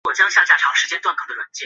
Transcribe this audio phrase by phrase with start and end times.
[0.03, 0.31] 游客中
[1.37, 1.51] 心